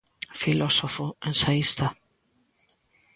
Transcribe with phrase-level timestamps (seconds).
[0.41, 1.87] Filósofo, ensaísta.